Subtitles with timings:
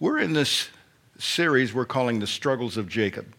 [0.00, 0.70] we're in this
[1.18, 3.34] series we're calling The Struggles of Jacob,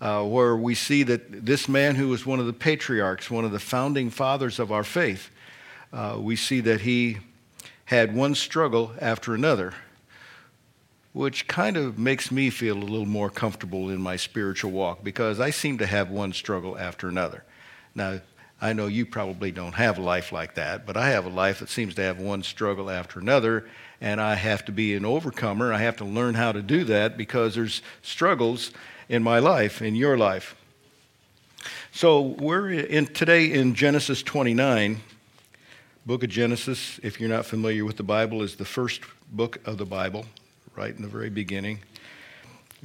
[0.00, 3.52] uh, where we see that this man who was one of the patriarchs, one of
[3.52, 5.30] the founding fathers of our faith,
[5.92, 7.18] uh, we see that he
[7.84, 9.74] had one struggle after another,
[11.12, 15.38] which kind of makes me feel a little more comfortable in my spiritual walk because
[15.38, 17.44] I seem to have one struggle after another.
[17.94, 18.20] Now,
[18.62, 21.58] I know you probably don't have a life like that, but I have a life
[21.58, 23.68] that seems to have one struggle after another,
[24.00, 25.72] and I have to be an overcomer.
[25.72, 28.70] I have to learn how to do that because there's struggles
[29.08, 30.54] in my life, in your life.
[31.90, 35.00] So we're in today in Genesis 29.
[36.06, 39.00] Book of Genesis, if you're not familiar with the Bible, is the first
[39.32, 40.24] book of the Bible,
[40.76, 41.80] right in the very beginning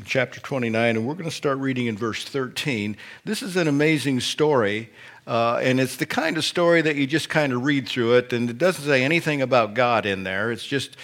[0.05, 2.96] chapter 29, and we're going to start reading in verse 13.
[3.26, 4.90] This is an amazing story,
[5.27, 8.34] uh, and it's the kind of story that you just kind of read through it,
[8.34, 10.52] and it doesn't say anything about God in there.
[10.52, 10.95] It's just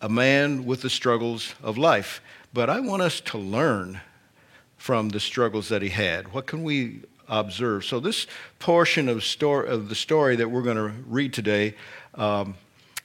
[0.00, 2.22] a man with the struggles of life.
[2.52, 4.00] But I want us to learn
[4.78, 6.32] from the struggles that he had.
[6.32, 7.84] What can we observe?
[7.84, 8.26] So, this
[8.58, 11.74] portion of, story, of the story that we're going to read today.
[12.14, 12.56] Um,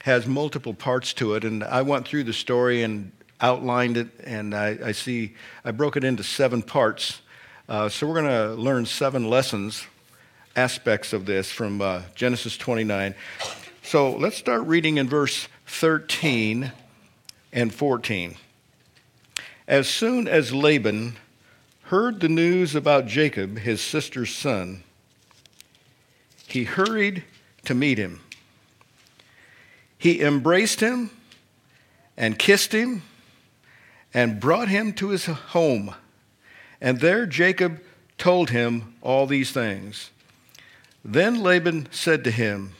[0.04, 4.54] has multiple parts to it, and I went through the story and outlined it, and
[4.54, 5.34] I, I see
[5.64, 7.22] I broke it into seven parts.
[7.70, 9.88] Uh, so we're going to learn seven lessons,
[10.56, 13.16] aspects of this from uh, Genesis 29.
[13.82, 16.72] So let's start reading in verse 13
[17.52, 18.36] and 14.
[19.68, 21.18] As soon as Laban
[21.84, 24.84] heard the news about Jacob, his sister's son,
[26.48, 27.24] he hurried
[27.66, 28.22] to meet him.
[29.98, 31.12] He embraced him
[32.18, 33.04] and kissed him
[34.14, 35.96] and brought him to his home.
[36.82, 37.82] And there Jacob
[38.18, 40.12] told him all these things.
[41.04, 42.76] Then Laban said to him,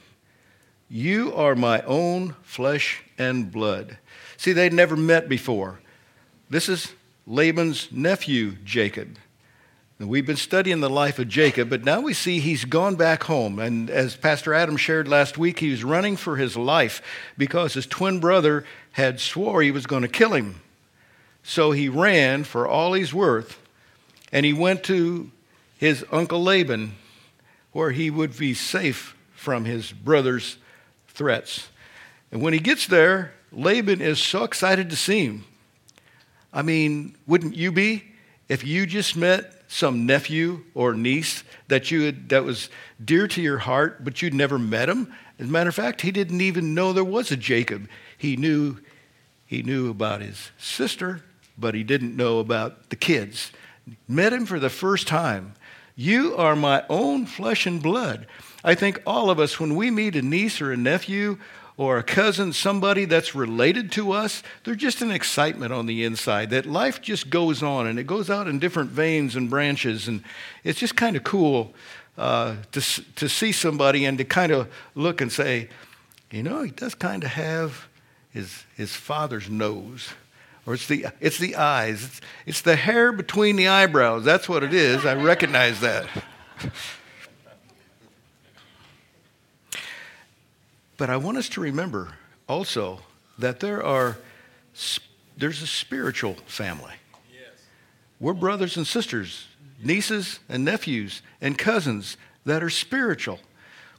[0.90, 3.98] You are my own flesh and blood.
[4.38, 5.80] See, they'd never met before.
[6.50, 6.94] This is
[7.28, 9.18] Laban's nephew, Jacob.
[10.00, 13.24] And we've been studying the life of Jacob, but now we see he's gone back
[13.24, 13.60] home.
[13.60, 17.02] And as Pastor Adam shared last week, he was running for his life
[17.38, 20.62] because his twin brother had swore he was going to kill him.
[21.44, 23.60] So he ran for all he's worth,
[24.32, 25.30] and he went to
[25.78, 26.96] his uncle Laban,
[27.74, 30.58] where he would be safe from his brother's
[31.10, 31.70] threats.
[32.32, 35.46] And when he gets there, Laban is so excited to see him.
[36.52, 38.06] I mean, wouldn't you be
[38.48, 42.70] if you just met some nephew or niece that you had, that was
[43.04, 45.14] dear to your heart, but you'd never met him?
[45.38, 47.90] As a matter of fact, he didn't even know there was a Jacob.
[48.18, 48.78] He knew
[49.46, 51.22] he knew about his sister
[51.58, 53.52] but he didn't know about the kids.
[54.08, 55.54] Met him for the first time.
[55.96, 58.26] You are my own flesh and blood.
[58.64, 61.38] I think all of us, when we meet a niece or a nephew
[61.78, 66.50] or a cousin, somebody that's related to us, there's just an excitement on the inside
[66.52, 70.08] that life just goes on and it goes out in different veins and branches.
[70.08, 70.24] And
[70.64, 71.74] it's just kind of cool
[72.18, 72.82] uh, to,
[73.16, 75.70] to see somebody and to kind of look and say,
[76.32, 77.88] you know, he does kind of have
[78.32, 80.14] his, his father's nose
[80.66, 82.06] or it's the, it's the eyes.
[82.06, 84.24] It's, it's the hair between the eyebrows.
[84.24, 85.06] That's what it is.
[85.06, 86.08] I recognize that.
[90.98, 92.14] but I want us to remember
[92.48, 93.00] also
[93.38, 94.18] that there are
[95.38, 96.94] there's a spiritual family.
[97.32, 97.62] Yes.
[98.20, 99.48] We're brothers and sisters,
[99.82, 103.40] nieces and nephews and cousins that are spiritual.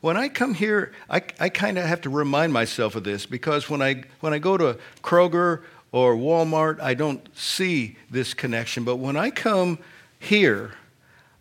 [0.01, 3.71] When I come here, I, I kind of have to remind myself of this because
[3.71, 5.63] when I, when I go to Kroger
[5.95, 8.83] or Walmart, I don't see this connection.
[8.83, 9.79] But when I come
[10.19, 10.73] here,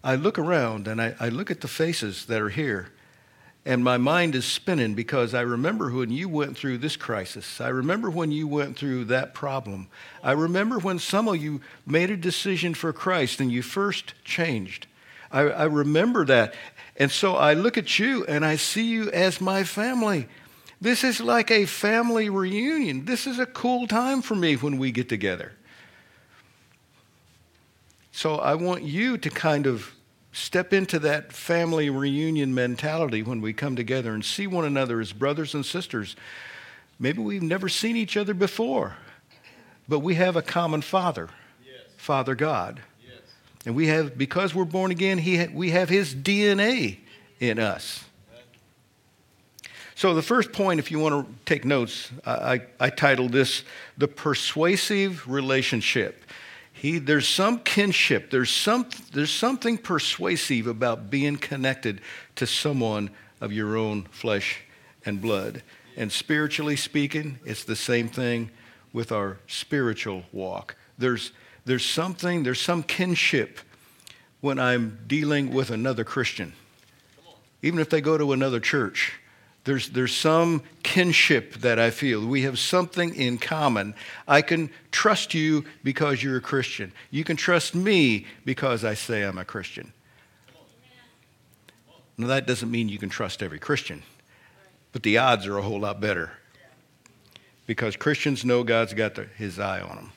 [0.03, 2.89] I look around and I, I, look at the faces that are here,
[3.65, 7.59] and my mind is spinning because I remember when you went through this crisis.
[7.59, 9.87] I remember when you went through that problem.
[10.21, 14.85] I remember when some of you made a decision for Christ and you first changed.
[15.31, 16.53] I, I remember that.
[16.97, 20.27] And so I look at you and I see you as my family.
[20.83, 23.05] This is like a family reunion.
[23.05, 25.53] This is a cool time for me when we get together.
[28.11, 29.93] So I want you to kind of
[30.33, 35.13] step into that family reunion mentality when we come together and see one another as
[35.13, 36.17] brothers and sisters.
[36.99, 38.97] Maybe we've never seen each other before,
[39.87, 41.29] but we have a common Father,
[41.65, 41.75] yes.
[41.95, 42.81] Father God.
[43.01, 43.21] Yes.
[43.65, 46.97] And we have, because we're born again, he ha- we have His DNA
[47.39, 48.03] in us.
[50.03, 53.63] So, the first point, if you want to take notes, I, I titled this
[53.97, 56.25] The Persuasive Relationship.
[56.73, 62.01] He, there's some kinship, there's, some, there's something persuasive about being connected
[62.35, 64.63] to someone of your own flesh
[65.05, 65.63] and blood.
[65.95, 68.51] And spiritually speaking, it's the same thing
[68.91, 70.75] with our spiritual walk.
[70.97, 71.31] There's,
[71.63, 73.57] there's something, there's some kinship
[74.41, 76.51] when I'm dealing with another Christian,
[77.61, 79.21] even if they go to another church.
[79.65, 82.25] There's, there's some kinship that I feel.
[82.25, 83.95] We have something in common.
[84.27, 86.91] I can trust you because you're a Christian.
[87.11, 89.93] You can trust me because I say I'm a Christian.
[92.17, 94.03] Now, that doesn't mean you can trust every Christian,
[94.91, 96.31] but the odds are a whole lot better
[97.65, 100.11] because Christians know God's got the, his eye on them.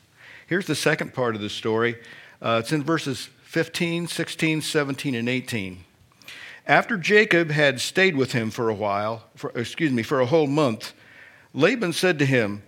[0.47, 1.97] Here's the second part of the story
[2.43, 5.86] uh, it's in verses 15, 16, 17, and 18.
[6.67, 10.49] After Jacob had stayed with him for a while, for, excuse me, for a whole
[10.49, 10.95] month,
[11.55, 12.63] Laban said to him,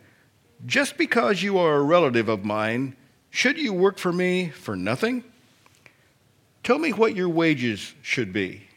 [0.64, 2.94] Just because you are a relative of mine,
[3.30, 5.24] should you work for me for nothing?
[6.62, 8.68] Tell me what your wages should be.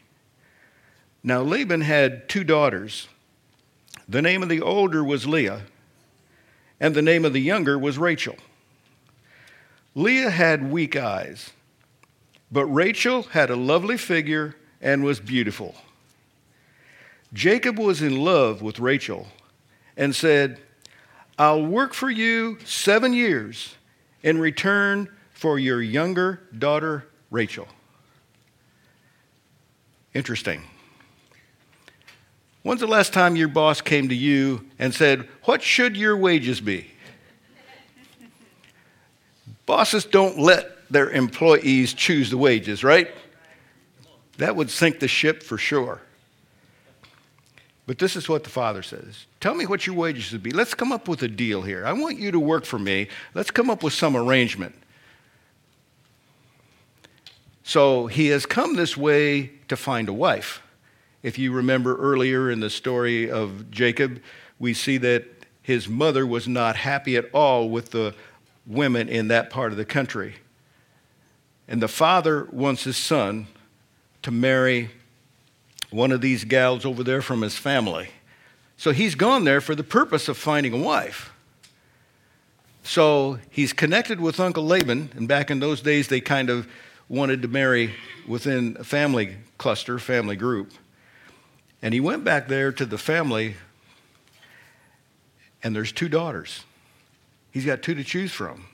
[1.22, 3.08] Now Laban had two daughters.
[4.08, 5.62] The name of the older was Leah,
[6.80, 8.36] and the name of the younger was Rachel.
[9.94, 11.50] Leah had weak eyes,
[12.50, 15.74] but Rachel had a lovely figure and was beautiful.
[17.32, 19.28] Jacob was in love with Rachel
[19.96, 20.60] and said,
[21.38, 23.76] I'll work for you seven years
[24.22, 27.68] in return for your younger daughter, Rachel.
[30.12, 30.62] Interesting.
[32.62, 36.60] When's the last time your boss came to you and said, What should your wages
[36.60, 36.90] be?
[39.64, 43.10] Bosses don't let their employees choose the wages, right?
[44.42, 46.00] That would sink the ship for sure.
[47.86, 50.50] But this is what the father says Tell me what your wages should be.
[50.50, 51.86] Let's come up with a deal here.
[51.86, 53.06] I want you to work for me.
[53.34, 54.74] Let's come up with some arrangement.
[57.62, 60.60] So he has come this way to find a wife.
[61.22, 64.20] If you remember earlier in the story of Jacob,
[64.58, 65.24] we see that
[65.62, 68.12] his mother was not happy at all with the
[68.66, 70.34] women in that part of the country.
[71.68, 73.46] And the father wants his son
[74.22, 74.90] to marry
[75.90, 78.08] one of these gals over there from his family.
[78.76, 81.32] So he's gone there for the purpose of finding a wife.
[82.82, 86.66] So he's connected with Uncle Laban, and back in those days, they kind of
[87.08, 87.94] wanted to marry
[88.26, 90.72] within a family cluster, family group.
[91.80, 93.56] And he went back there to the family,
[95.62, 96.64] and there's two daughters.
[97.50, 98.66] He's got two to choose from.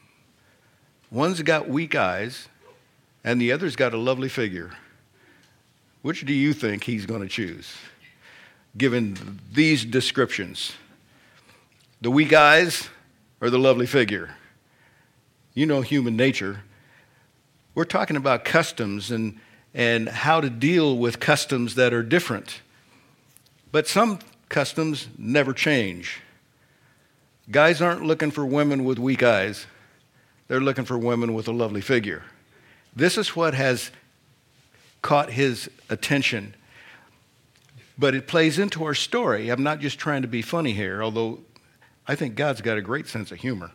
[1.11, 2.49] One's got weak eyes,
[3.25, 4.73] and the other's got a lovely figure.
[6.03, 7.75] Which do you think he's going to choose,
[8.77, 10.73] given these descriptions?
[12.01, 12.89] The weak eyes
[13.41, 14.37] or the lovely figure?
[15.55, 16.61] You know human nature.
[17.75, 19.41] We're talking about customs and,
[19.75, 22.61] and how to deal with customs that are different.
[23.73, 26.21] But some customs never change.
[27.51, 29.67] Guys aren't looking for women with weak eyes,
[30.47, 32.23] they're looking for women with a lovely figure.
[32.95, 33.91] This is what has
[35.03, 36.55] caught his attention.
[37.99, 39.49] But it plays into our story.
[39.49, 41.41] I'm not just trying to be funny here, although
[42.07, 43.73] I think God's got a great sense of humor.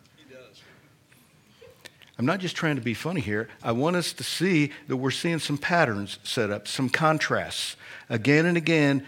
[2.18, 3.50] I'm not just trying to be funny here.
[3.64, 7.76] I want us to see that we're seeing some patterns set up, some contrasts.
[8.08, 9.06] Again and again,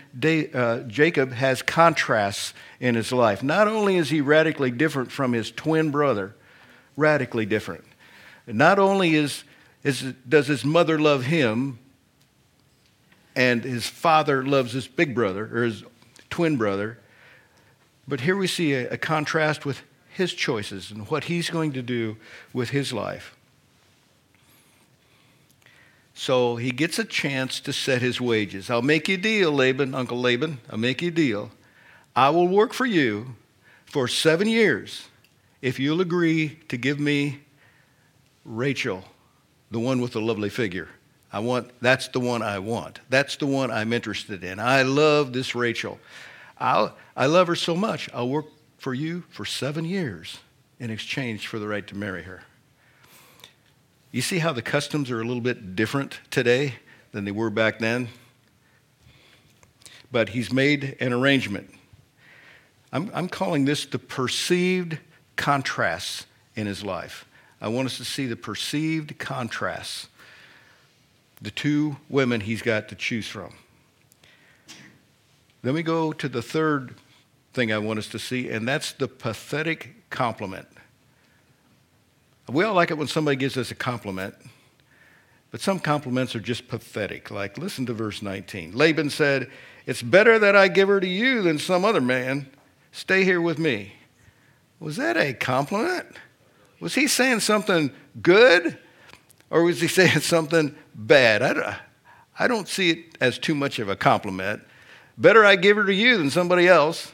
[0.54, 3.44] uh, Jacob has contrasts in his life.
[3.44, 6.36] Not only is he radically different from his twin brother,
[6.98, 7.84] radically different.
[8.48, 9.44] Not only is,
[9.84, 11.78] is, does his mother love him,
[13.36, 15.84] and his father loves his big brother, or his
[16.30, 16.98] twin brother,
[18.08, 21.82] but here we see a, a contrast with his choices and what he's going to
[21.82, 22.18] do
[22.54, 23.36] with his life.
[26.14, 28.70] So he gets a chance to set his wages.
[28.70, 30.60] I'll make you a deal, Laban, Uncle Laban.
[30.70, 31.52] I'll make you a deal.
[32.16, 33.36] I will work for you
[33.86, 35.10] for seven years
[35.62, 37.42] if you'll agree to give me
[38.46, 39.04] Rachel,
[39.72, 40.88] the one with the lovely figure.
[41.36, 43.02] I want that's the one I want.
[43.10, 44.58] That's the one I'm interested in.
[44.58, 46.00] I love this Rachel.
[46.58, 48.10] I'll, I love her so much.
[48.14, 48.46] I'll work
[48.78, 50.40] for you for seven years
[50.80, 52.44] in exchange for the right to marry her.
[54.14, 56.76] You see how the customs are a little bit different today
[57.12, 58.08] than they were back then?
[60.14, 61.70] But he's made an arrangement.
[62.94, 65.00] I'm, I'm calling this the perceived
[65.36, 67.26] contrasts in his life.
[67.60, 70.08] I want us to see the perceived contrasts,
[71.42, 73.54] the two women he's got to choose from.
[75.62, 76.96] Then we go to the third
[77.54, 80.68] thing I want us to see, and that's the pathetic compliment.
[82.48, 84.36] We all like it when somebody gives us a compliment,
[85.50, 87.32] but some compliments are just pathetic.
[87.32, 88.74] Like, listen to verse 19.
[88.74, 89.50] Laban said,
[89.86, 92.48] It's better that I give her to you than some other man.
[92.92, 93.94] Stay here with me.
[94.80, 96.08] Was that a compliment?
[96.80, 98.78] Was he saying something good
[99.50, 101.42] or was he saying something bad?
[101.42, 101.78] I,
[102.38, 104.62] I don't see it as too much of a compliment.
[105.18, 107.14] Better I give her to you than somebody else.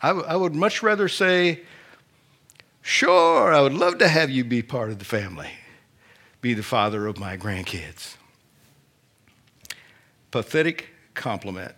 [0.00, 1.62] I, w- I would much rather say,
[2.80, 5.50] Sure, I would love to have you be part of the family,
[6.40, 8.16] be the father of my grandkids.
[10.30, 11.74] Pathetic compliment.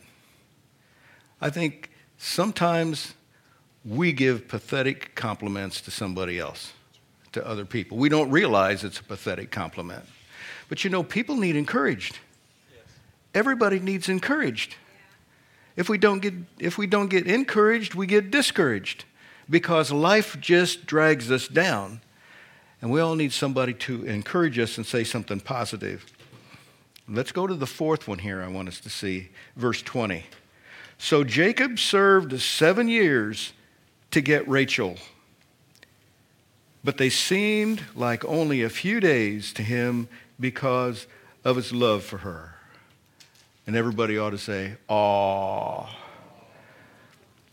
[1.40, 3.14] I think sometimes
[3.84, 6.74] we give pathetic compliments to somebody else,
[7.32, 7.98] to other people.
[7.98, 10.04] We don't realize it's a pathetic compliment.
[10.68, 12.18] But you know, people need encouraged.
[13.34, 14.76] Everybody needs encouraged.
[15.76, 19.04] If we don't get if we don't get encouraged, we get discouraged
[19.48, 22.00] because life just drags us down.
[22.82, 26.06] And we all need somebody to encourage us and say something positive.
[27.08, 30.24] Let's go to the fourth one here I want us to see, verse 20.
[30.96, 33.52] So Jacob served 7 years
[34.12, 34.96] to get Rachel.
[36.82, 40.08] But they seemed like only a few days to him
[40.38, 41.06] because
[41.44, 42.54] of his love for her.
[43.66, 45.86] And everybody ought to say, Aw.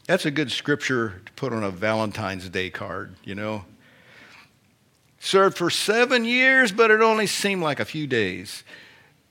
[0.05, 3.65] That's a good scripture to put on a Valentine's Day card, you know.
[5.19, 8.63] Served for seven years, but it only seemed like a few days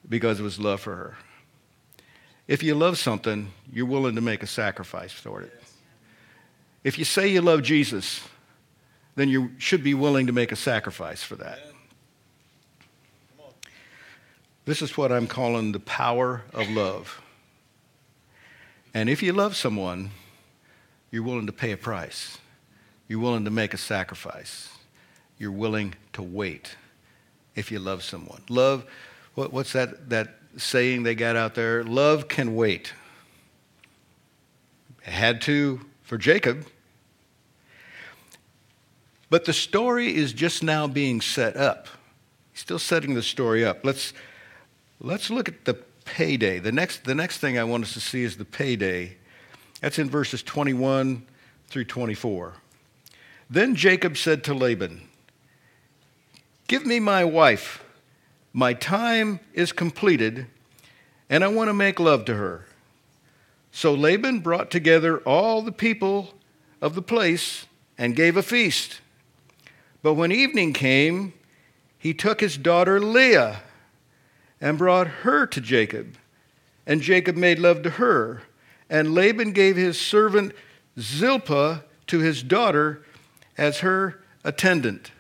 [0.07, 1.17] because of his love for her.
[2.47, 5.63] If you love something, you're willing to make a sacrifice for it.
[6.85, 8.21] If you say you love Jesus,
[9.17, 11.59] then you should be willing to make a sacrifice for that.
[14.67, 17.23] This is what I'm calling the power of love.
[18.93, 20.11] And if you love someone,
[21.11, 22.39] you're willing to pay a price.
[23.09, 24.71] You're willing to make a sacrifice.
[25.39, 26.77] You're willing to wait
[27.55, 28.43] if you love someone.
[28.49, 28.85] Love,
[29.35, 31.85] what, what's that, that saying they got out there?
[31.85, 32.93] Love can wait.
[35.07, 36.67] It had to for Jacob.
[39.29, 41.89] But the story is just now being set up.
[42.53, 43.85] He's still setting the story up.
[43.85, 44.13] Let's,
[45.01, 46.59] let's look at the payday.
[46.59, 49.17] The next, the next thing I want us to see is the payday.
[49.81, 51.27] That's in verses 21
[51.69, 52.55] through 24.
[53.51, 55.03] Then Jacob said to Laban,
[56.69, 57.85] Give me my wife.
[58.53, 60.47] My time is completed,
[61.29, 62.67] and I want to make love to her.
[63.71, 66.33] So Laban brought together all the people
[66.81, 67.67] of the place
[67.99, 69.01] and gave a feast.
[70.07, 71.33] But when evening came,
[71.99, 73.63] he took his daughter Leah
[74.61, 76.17] and brought her to Jacob.
[76.87, 78.43] And Jacob made love to her.
[78.89, 80.53] And Laban gave his servant
[80.97, 83.03] Zilpah to his daughter
[83.59, 85.11] as her attendant.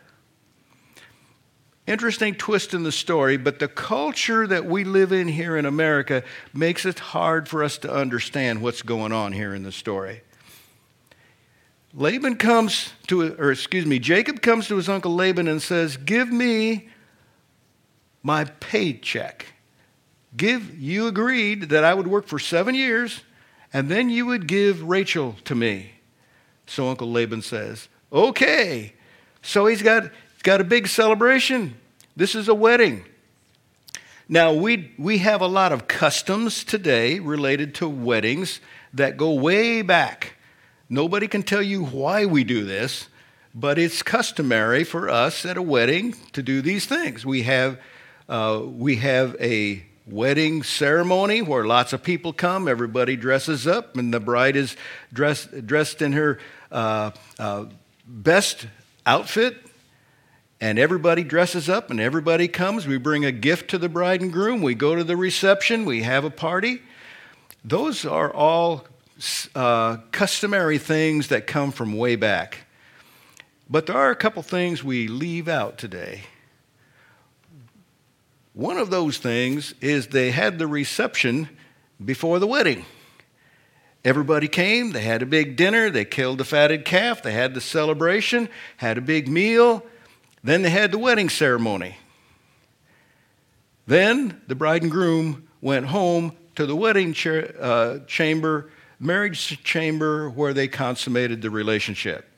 [1.88, 6.22] Interesting twist in the story, but the culture that we live in here in America
[6.54, 10.20] makes it hard for us to understand what's going on here in the story.
[11.98, 16.30] Laban comes to, or excuse me, Jacob comes to his uncle Laban and says, Give
[16.30, 16.90] me
[18.22, 19.46] my paycheck.
[20.36, 23.22] Give, you agreed that I would work for seven years
[23.72, 25.92] and then you would give Rachel to me.
[26.66, 28.92] So Uncle Laban says, Okay.
[29.40, 31.76] So he's got, he's got a big celebration.
[32.14, 33.06] This is a wedding.
[34.28, 38.60] Now, we, we have a lot of customs today related to weddings
[38.92, 40.35] that go way back.
[40.88, 43.08] Nobody can tell you why we do this,
[43.52, 47.26] but it's customary for us at a wedding to do these things.
[47.26, 47.78] We have,
[48.28, 54.14] uh, we have a wedding ceremony where lots of people come, everybody dresses up, and
[54.14, 54.76] the bride is
[55.12, 56.38] dressed, dressed in her
[56.70, 57.64] uh, uh,
[58.06, 58.68] best
[59.04, 59.56] outfit.
[60.58, 62.86] And everybody dresses up and everybody comes.
[62.86, 64.62] We bring a gift to the bride and groom.
[64.62, 65.84] We go to the reception.
[65.84, 66.80] We have a party.
[67.62, 68.86] Those are all
[69.54, 72.66] uh, customary things that come from way back.
[73.68, 76.22] But there are a couple things we leave out today.
[78.52, 81.48] One of those things is they had the reception
[82.02, 82.84] before the wedding.
[84.04, 87.60] Everybody came, they had a big dinner, they killed the fatted calf, they had the
[87.60, 89.84] celebration, had a big meal,
[90.44, 91.96] then they had the wedding ceremony.
[93.86, 100.28] Then the bride and groom went home to the wedding cha- uh, chamber marriage chamber
[100.28, 102.28] where they consummated the relationship.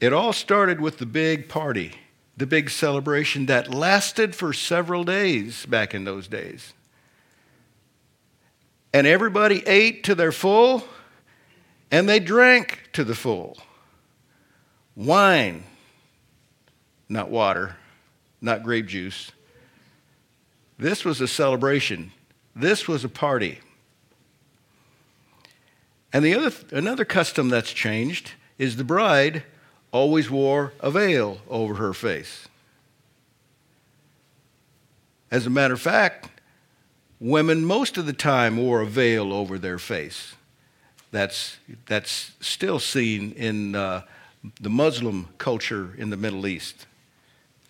[0.00, 1.92] It all started with the big party,
[2.36, 6.72] the big celebration that lasted for several days back in those days.
[8.92, 10.84] And everybody ate to their full
[11.90, 13.58] and they drank to the full.
[14.94, 15.64] Wine,
[17.08, 17.76] not water,
[18.40, 19.32] not grape juice.
[20.78, 22.12] This was a celebration
[22.58, 23.60] this was a party.
[26.12, 29.44] And the other, another custom that's changed is the bride
[29.92, 32.48] always wore a veil over her face.
[35.30, 36.30] As a matter of fact,
[37.20, 40.34] women most of the time wore a veil over their face.
[41.10, 44.02] That's, that's still seen in uh,
[44.60, 46.86] the Muslim culture in the Middle East.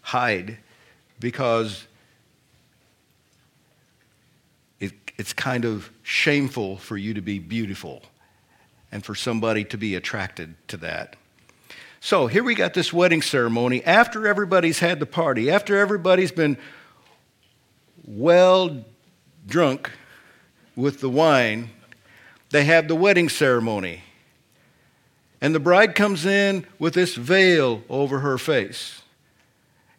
[0.03, 0.59] Hide,
[1.21, 1.87] because
[4.81, 8.03] it, it's kind of shameful for you to be beautiful
[8.91, 11.17] and for somebody to be attracted to that.
[12.01, 16.57] So here we got this wedding ceremony after everybody's had the party, after everybody's been
[18.07, 18.85] well
[19.47, 19.91] drunk
[20.77, 21.71] with the wine,
[22.51, 24.05] they have the wedding ceremony.
[25.41, 29.03] And the bride comes in with this veil over her face.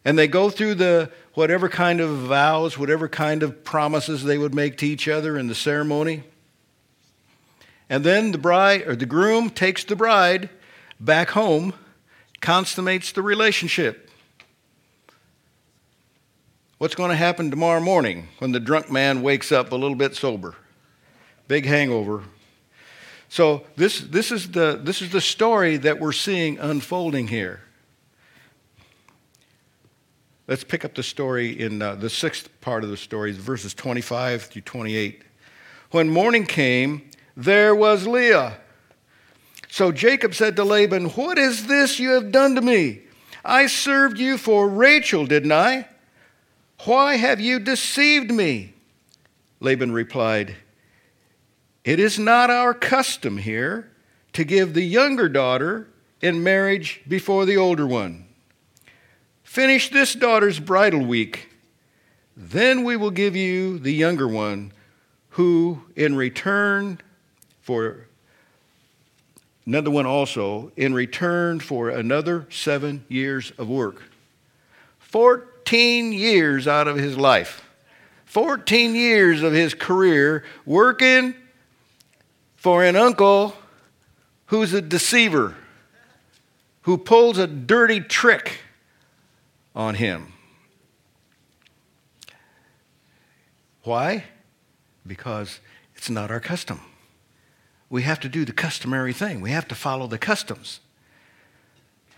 [0.04, 4.54] And they go through the whatever kind of vows, whatever kind of promises they would
[4.54, 6.24] make to each other in the ceremony.
[7.88, 10.48] And then the bride or the groom takes the bride
[10.98, 11.74] back home,
[12.40, 14.10] consummates the relationship.
[16.78, 20.16] What's going to happen tomorrow morning when the drunk man wakes up a little bit
[20.16, 20.54] sober?
[21.46, 22.22] Big hangover.
[23.28, 27.60] So this, this, is the, this is the story that we're seeing unfolding here.
[30.50, 34.42] Let's pick up the story in uh, the sixth part of the story, verses 25
[34.42, 35.22] through 28.
[35.92, 38.58] When morning came, there was Leah.
[39.68, 43.02] So Jacob said to Laban, What is this you have done to me?
[43.44, 45.86] I served you for Rachel, didn't I?
[46.84, 48.74] Why have you deceived me?
[49.60, 50.56] Laban replied,
[51.84, 53.92] It is not our custom here
[54.32, 55.86] to give the younger daughter
[56.20, 58.26] in marriage before the older one.
[59.50, 61.48] Finish this daughter's bridal week,
[62.36, 64.72] then we will give you the younger one,
[65.30, 67.00] who in return
[67.60, 68.06] for
[69.66, 74.04] another one also, in return for another seven years of work.
[75.00, 77.68] 14 years out of his life.
[78.26, 81.34] 14 years of his career working
[82.54, 83.56] for an uncle
[84.46, 85.56] who's a deceiver,
[86.82, 88.60] who pulls a dirty trick
[89.74, 90.32] on him.
[93.82, 94.24] Why?
[95.06, 95.60] Because
[95.94, 96.80] it's not our custom
[97.90, 99.40] we have to do the customary thing.
[99.40, 100.78] We have to follow the customs.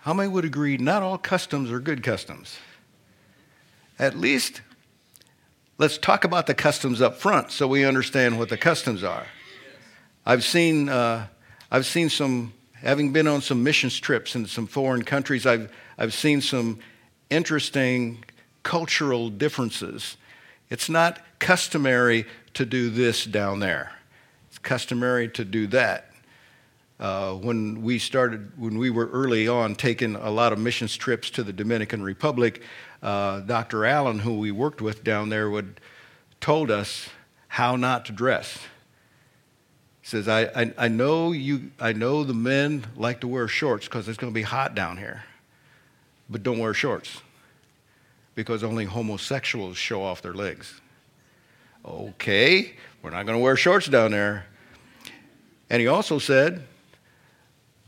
[0.02, 2.58] How many would agree not all customs are good customs?
[3.98, 4.60] At least
[5.78, 9.26] let's talk about the customs up front so we understand what the customs are.
[10.26, 11.26] I've seen, uh,
[11.70, 16.12] I've seen some, having been on some missions trips in some foreign countries, I've, I've
[16.12, 16.80] seen some
[17.32, 18.24] interesting
[18.62, 20.16] cultural differences.
[20.70, 23.92] It's not customary to do this down there
[24.52, 26.10] it's customary to do that.
[27.00, 31.30] Uh, when we started, when we were early on taking a lot of missions trips
[31.30, 32.60] to the Dominican Republic,
[33.02, 33.86] uh, Dr.
[33.86, 35.80] Allen, who we worked with down there, would
[36.38, 37.08] told us
[37.48, 38.58] how not to dress.
[40.02, 43.86] He says, I, I, I, know you, I know the men like to wear shorts
[43.86, 45.24] because it's going to be hot down here,
[46.28, 47.20] but don't wear shorts
[48.34, 50.80] because only homosexuals show off their legs.
[51.84, 54.46] Okay, we're not going to wear shorts down there.
[55.68, 56.62] And he also said,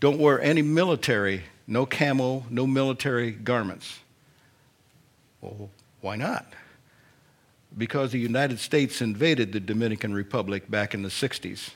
[0.01, 4.01] don't wear any military, no camo, no military garments.
[5.41, 5.71] Well,
[6.01, 6.47] why not?
[7.77, 11.71] Because the United States invaded the Dominican Republic back in the 60s,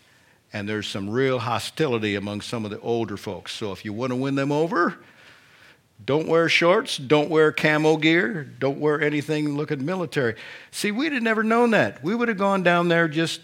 [0.52, 3.52] and there's some real hostility among some of the older folks.
[3.52, 4.98] So if you want to win them over,
[6.04, 10.36] don't wear shorts, don't wear camo gear, don't wear anything looking military.
[10.70, 12.02] See, we'd have never known that.
[12.02, 13.40] We would have gone down there just,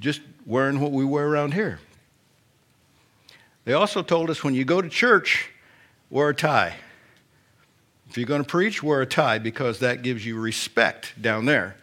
[0.00, 1.78] just wearing what we wear around here.
[3.64, 5.50] They also told us when you go to church,
[6.10, 6.76] wear a tie.
[8.08, 11.76] If you're going to preach, wear a tie because that gives you respect down there.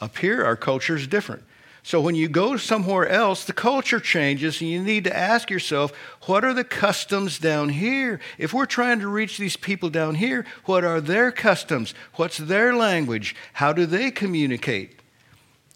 [0.00, 1.42] Up here, our culture is different.
[1.82, 5.92] So when you go somewhere else, the culture changes, and you need to ask yourself,
[6.26, 8.20] what are the customs down here?
[8.38, 11.94] If we're trying to reach these people down here, what are their customs?
[12.14, 13.34] What's their language?
[13.54, 15.00] How do they communicate?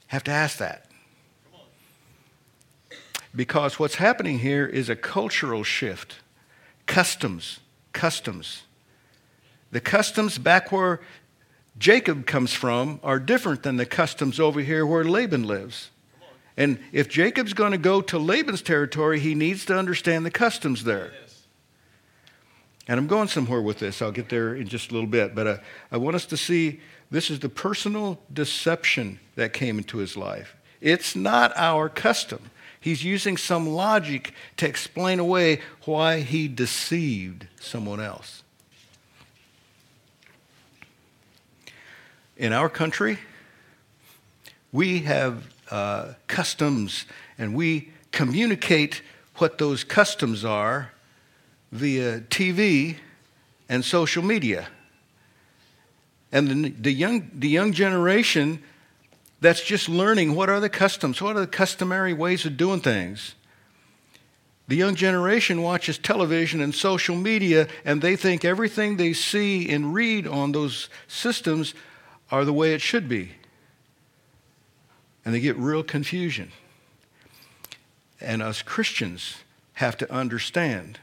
[0.08, 0.84] Have to ask that
[3.34, 6.16] because what's happening here is a cultural shift.
[6.86, 7.60] Customs,
[7.92, 8.62] customs.
[9.72, 11.00] The customs back where
[11.76, 15.90] Jacob comes from are different than the customs over here where Laban lives.
[16.56, 20.84] And if Jacob's going to go to Laban's territory, he needs to understand the customs
[20.84, 21.12] there.
[22.86, 24.02] And I'm going somewhere with this.
[24.02, 25.34] I'll get there in just a little bit.
[25.34, 25.56] But uh,
[25.90, 30.54] I want us to see this is the personal deception that came into his life.
[30.80, 32.50] It's not our custom.
[32.78, 38.42] He's using some logic to explain away why he deceived someone else.
[42.36, 43.18] In our country,
[44.70, 47.06] we have uh, customs
[47.38, 49.02] and we communicate
[49.36, 50.92] what those customs are
[51.72, 52.96] via TV
[53.68, 54.68] and social media.
[56.30, 58.62] And the, the, young, the young generation
[59.40, 63.34] that's just learning what are the customs, what are the customary ways of doing things.
[64.66, 69.92] The young generation watches television and social media, and they think everything they see and
[69.92, 71.74] read on those systems
[72.30, 73.32] are the way it should be.
[75.24, 76.52] And they get real confusion.
[78.20, 79.36] And us Christians
[79.74, 80.98] have to understand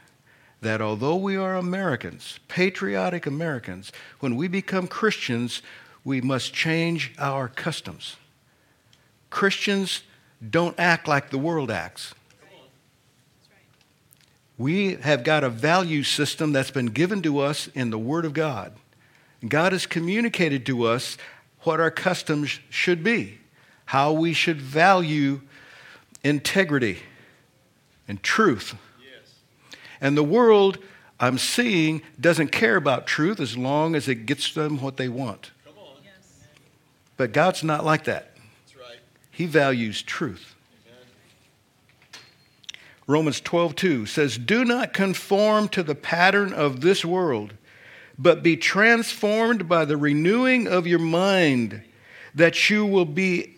[0.60, 5.60] that although we are Americans, patriotic Americans, when we become Christians,
[6.04, 8.16] we must change our customs.
[9.28, 10.02] Christians
[10.50, 12.14] don't act like the world acts.
[14.58, 18.32] We have got a value system that's been given to us in the Word of
[18.32, 18.74] God.
[19.46, 21.16] God has communicated to us
[21.60, 23.38] what our customs should be,
[23.92, 25.38] how we should value
[26.24, 26.98] integrity
[28.08, 28.74] and truth.
[28.98, 29.34] Yes.
[30.00, 30.78] And the world
[31.20, 35.50] I'm seeing doesn't care about truth as long as it gets them what they want.
[36.02, 36.14] Yes.
[37.18, 38.34] But God's not like that.
[39.30, 40.54] He values truth.
[43.06, 47.52] Romans 12:2 says, "Do not conform to the pattern of this world,
[48.18, 51.82] but be transformed by the renewing of your mind,
[52.34, 53.56] that you will be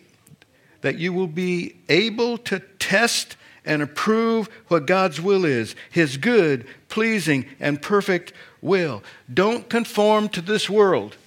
[0.85, 6.67] that you will be able to test and approve what God's will is, his good,
[6.89, 9.01] pleasing, and perfect will.
[9.33, 11.17] Don't conform to this world.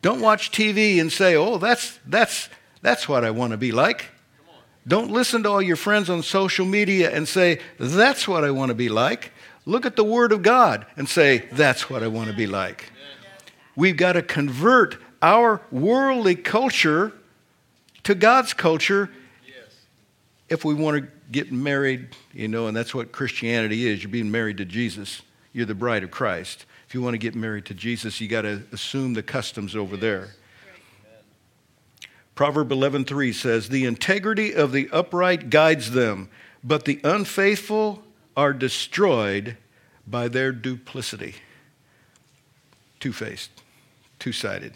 [0.00, 2.48] Don't watch TV and say, "Oh, that's that's
[2.82, 4.12] that's what I want to be like.
[4.86, 8.68] Don't listen to all your friends on social media and say, That's what I want
[8.68, 9.32] to be like.
[9.66, 12.92] Look at the Word of God and say, That's what I want to be like.
[13.74, 17.12] We've got to convert our worldly culture
[18.04, 19.10] to God's culture
[20.48, 24.02] if we want to get married, you know, and that's what Christianity is.
[24.02, 26.66] You're being married to Jesus, you're the bride of Christ.
[26.86, 29.96] If you want to get married to Jesus, you got to assume the customs over
[29.96, 30.34] there.
[32.34, 36.28] Proverb 11:3 says, "The integrity of the upright guides them,
[36.62, 38.04] but the unfaithful
[38.36, 39.56] are destroyed
[40.06, 41.36] by their duplicity."
[42.98, 43.50] Two-faced,
[44.18, 44.74] two-sided.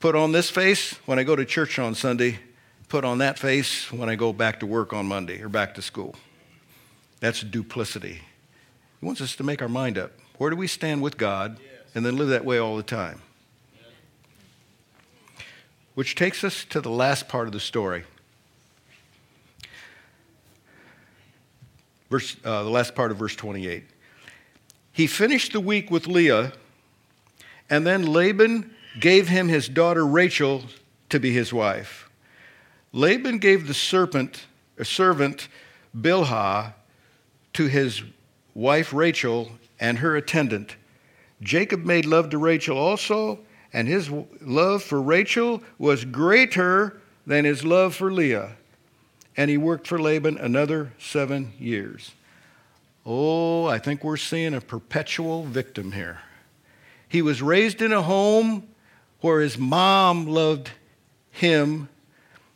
[0.00, 2.38] Put on this face when I go to church on Sunday,
[2.88, 5.82] put on that face when I go back to work on Monday or back to
[5.82, 6.14] school.
[7.20, 8.22] That's duplicity.
[8.98, 10.12] He wants us to make our mind up.
[10.38, 11.58] Where do we stand with God
[11.94, 13.20] and then live that way all the time?
[15.94, 18.04] Which takes us to the last part of the story.
[22.08, 23.84] Verse, uh, the last part of verse 28.
[24.92, 26.54] He finished the week with Leah,
[27.68, 30.64] and then Laban gave him his daughter Rachel
[31.10, 32.08] to be his wife.
[32.92, 34.46] Laban gave the serpent,
[34.78, 35.48] a servant
[35.96, 36.74] Bilhah
[37.52, 38.02] to his
[38.54, 40.76] wife Rachel and her attendant.
[41.42, 43.38] Jacob made love to Rachel also,
[43.72, 48.56] and his love for Rachel was greater than his love for Leah.
[49.36, 52.12] And he worked for Laban another seven years.
[53.06, 56.20] Oh, I think we're seeing a perpetual victim here.
[57.08, 58.68] He was raised in a home
[59.20, 60.70] where his mom loved
[61.30, 61.88] him,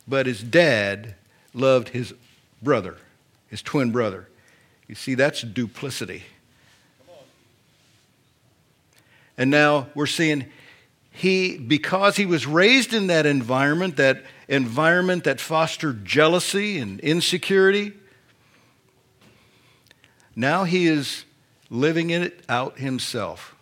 [0.07, 1.14] but his dad
[1.53, 2.14] loved his
[2.62, 2.96] brother,
[3.48, 4.29] his twin brother.
[4.88, 6.24] You see, that's duplicity.
[9.37, 10.46] And now we're seeing
[11.11, 17.92] he, because he was raised in that environment, that environment that fostered jealousy and insecurity,
[20.37, 21.24] now he is
[21.70, 23.55] living it out himself.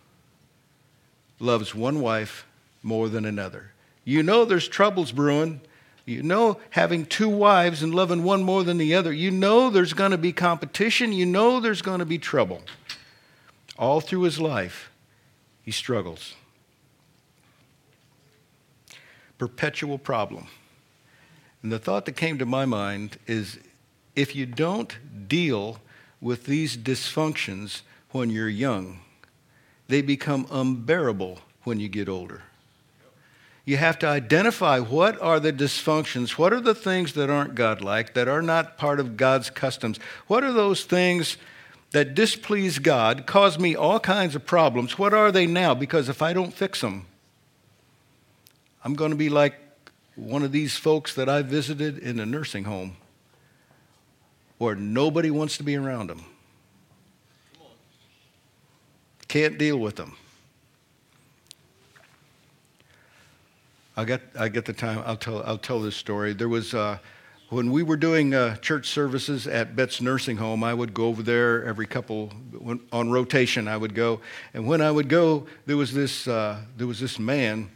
[1.39, 2.45] Loves one wife
[2.83, 3.71] more than another.
[4.05, 5.61] You know there's troubles brewing.
[6.05, 9.11] You know having two wives and loving one more than the other.
[9.13, 11.13] You know there's going to be competition.
[11.13, 12.61] You know there's going to be trouble.
[13.79, 14.91] All through his life,
[15.63, 16.35] he struggles
[19.43, 20.47] perpetual problem.
[21.61, 23.59] And the thought that came to my mind is
[24.15, 25.79] if you don't deal
[26.21, 29.01] with these dysfunctions when you're young,
[29.89, 32.43] they become unbearable when you get older.
[33.65, 38.13] You have to identify what are the dysfunctions, what are the things that aren't godlike,
[38.13, 41.37] that are not part of God's customs, what are those things
[41.93, 44.97] that displease God, cause me all kinds of problems.
[44.97, 45.75] What are they now?
[45.75, 47.05] Because if I don't fix them,
[48.83, 49.55] I'm going to be like
[50.15, 52.97] one of these folks that I visited in a nursing home
[54.57, 56.25] where nobody wants to be around them.
[59.27, 60.15] Can't deal with them.
[63.95, 65.03] I get, I get the time.
[65.05, 66.33] I'll tell, I'll tell this story.
[66.33, 66.97] There was, uh,
[67.49, 71.21] when we were doing uh, church services at Bet's nursing home, I would go over
[71.21, 74.19] there every couple, when, on rotation, I would go.
[74.55, 77.69] And when I would go, there was this, uh, there was this man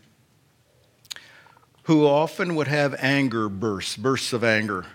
[1.84, 4.86] who often would have anger bursts, bursts of anger.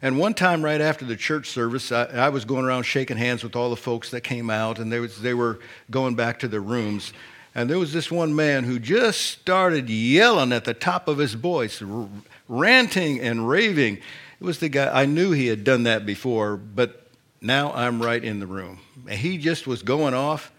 [0.00, 3.42] And one time, right after the church service, I, I, was going around shaking hands
[3.42, 5.58] with all the folks that came out, and they, was, they were
[5.90, 7.12] going back to their rooms.
[7.58, 11.34] And there was this one man who just started yelling at the top of his
[11.34, 12.08] voice, r-
[12.46, 13.96] ranting and raving.
[13.96, 17.08] It was the guy, I knew he had done that before, but
[17.40, 18.78] now I'm right in the room.
[19.08, 20.52] And he just was going off,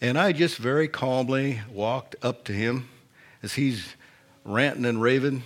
[0.00, 2.88] and I just very calmly walked up to him
[3.40, 3.94] as he's
[4.44, 5.44] ranting and raving.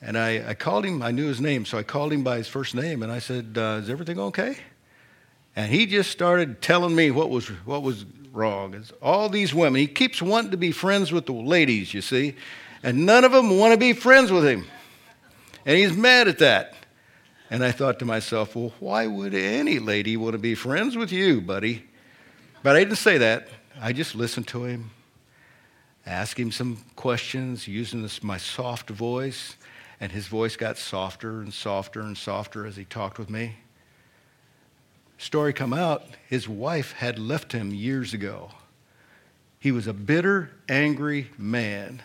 [0.00, 2.46] And I, I called him, I knew his name, so I called him by his
[2.46, 4.58] first name, and I said, uh, Is everything okay?
[5.56, 8.74] And he just started telling me what was, what was wrong.
[8.74, 12.34] It's all these women, he keeps wanting to be friends with the ladies, you see,
[12.82, 14.66] and none of them want to be friends with him.
[15.64, 16.74] And he's mad at that.
[17.50, 21.12] And I thought to myself, well, why would any lady want to be friends with
[21.12, 21.84] you, buddy?
[22.62, 23.48] But I didn't say that.
[23.80, 24.90] I just listened to him,
[26.04, 29.56] asked him some questions using this, my soft voice,
[30.00, 33.56] and his voice got softer and softer and softer as he talked with me
[35.18, 38.50] story come out, his wife had left him years ago.
[39.58, 42.02] He was a bitter, angry man,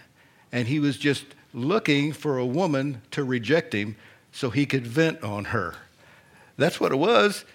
[0.52, 3.96] and he was just looking for a woman to reject him
[4.32, 5.76] so he could vent on her.
[6.58, 7.46] That's what it was.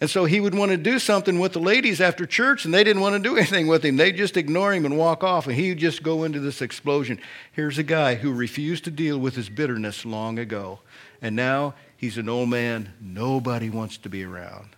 [0.00, 2.84] And so he would want to do something with the ladies after church, and they
[2.84, 3.96] didn't want to do anything with him.
[3.96, 7.20] They'd just ignore him and walk off, and he'd just go into this explosion.
[7.52, 10.80] Here's a guy who refused to deal with his bitterness long ago,
[11.20, 14.76] and now he's an old man nobody wants to be around.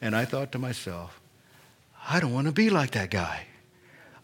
[0.00, 1.20] And I thought to myself,
[2.08, 3.46] I don't want to be like that guy.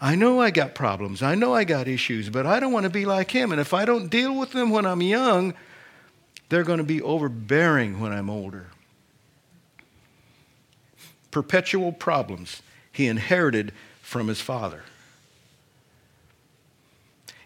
[0.01, 1.23] I know I got problems.
[1.23, 3.53] I know I got issues, but I don't want to be like him.
[3.53, 5.55] And if I don't deal with them when I'm young,
[6.49, 8.67] they're going to be overbearing when I'm older.
[11.31, 12.63] Perpetual problems
[12.93, 14.83] he inherited from his father.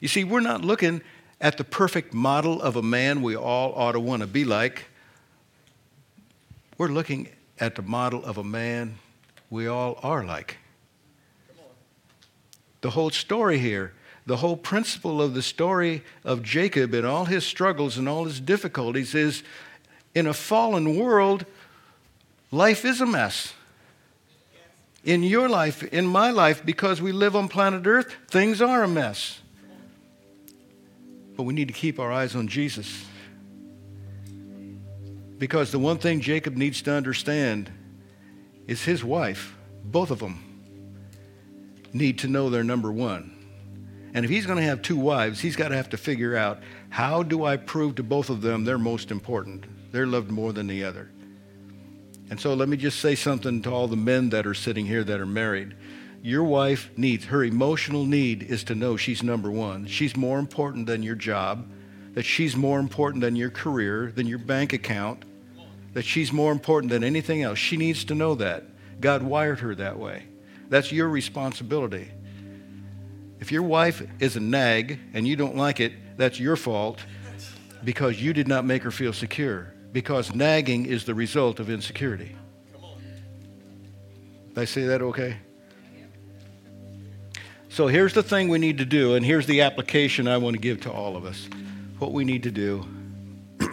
[0.01, 1.03] You see, we're not looking
[1.41, 4.85] at the perfect model of a man we all ought to want to be like.
[6.79, 7.29] We're looking
[7.61, 8.99] at the model of a man
[9.51, 10.57] we all are like.
[12.81, 13.93] The whole story here,
[14.25, 18.41] the whole principle of the story of Jacob and all his struggles and all his
[18.41, 19.43] difficulties is
[20.15, 21.45] in a fallen world,
[22.51, 23.53] life is a mess.
[25.05, 28.89] In your life, in my life, because we live on planet Earth, things are a
[28.89, 29.41] mess.
[31.37, 33.05] But we need to keep our eyes on Jesus.
[35.41, 37.73] Because the one thing Jacob needs to understand
[38.67, 40.45] is his wife, both of them,
[41.95, 43.35] need to know they're number one.
[44.13, 46.61] And if he's going to have two wives, he's got to have to figure out
[46.91, 49.65] how do I prove to both of them they're most important?
[49.93, 51.11] They're loved more than the other.
[52.29, 55.05] And so let me just say something to all the men that are sitting here
[55.05, 55.75] that are married.
[56.23, 59.87] Your wife needs, her emotional need is to know she's number one.
[59.87, 61.67] She's more important than your job,
[62.13, 65.25] that she's more important than your career, than your bank account,
[65.93, 67.59] that she's more important than anything else.
[67.59, 68.65] She needs to know that.
[69.01, 70.25] God wired her that way.
[70.69, 72.11] That's your responsibility.
[73.41, 77.01] If your wife is a nag and you don't like it, that's your fault
[77.83, 79.73] because you did not make her feel secure.
[79.93, 82.37] Because nagging is the result of insecurity.
[84.51, 85.39] Did I say that okay?
[87.71, 90.61] So here's the thing we need to do, and here's the application I want to
[90.61, 91.49] give to all of us.
[91.99, 92.85] What we need to do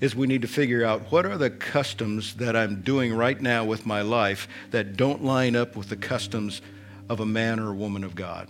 [0.00, 3.64] is we need to figure out what are the customs that I'm doing right now
[3.64, 6.60] with my life that don't line up with the customs
[7.08, 8.48] of a man or a woman of God.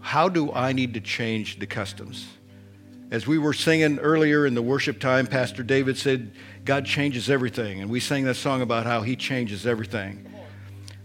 [0.00, 2.26] How do I need to change the customs?
[3.10, 6.32] As we were singing earlier in the worship time, Pastor David said,
[6.64, 7.80] God changes everything.
[7.80, 10.26] And we sang that song about how he changes everything.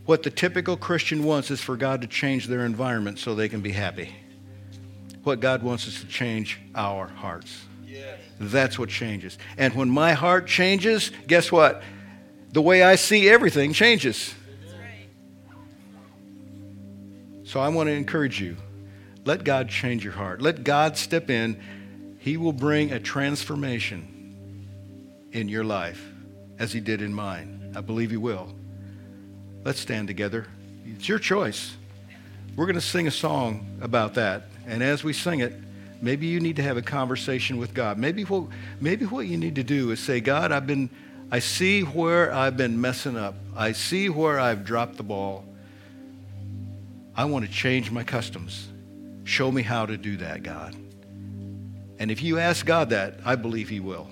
[0.06, 3.62] What the typical Christian wants is for God to change their environment so they can
[3.62, 4.16] be happy.
[5.24, 7.66] What God wants is to change our hearts.
[8.40, 9.38] That's what changes.
[9.58, 11.84] And when my heart changes, guess what?
[12.52, 14.34] The way I see everything changes.
[17.44, 18.58] So I want to encourage you
[19.26, 20.42] let God change your heart.
[20.42, 21.60] Let God step in.
[22.20, 24.12] He will bring a transformation
[25.32, 26.12] in your life
[26.60, 27.74] as He did in mine.
[27.76, 28.54] I believe He will.
[29.64, 30.46] Let's stand together.
[30.86, 31.76] It's your choice.
[32.56, 34.44] We're going to sing a song about that.
[34.68, 35.54] And as we sing it,
[36.06, 37.98] Maybe you need to have a conversation with God.
[37.98, 38.44] Maybe what,
[38.80, 40.88] maybe what you need to do is say, God, I've been,
[41.32, 43.34] I see where I've been messing up.
[43.56, 45.44] I see where I've dropped the ball.
[47.16, 48.68] I want to change my customs.
[49.24, 50.76] Show me how to do that, God.
[51.98, 54.08] And if you ask God that, I believe He will.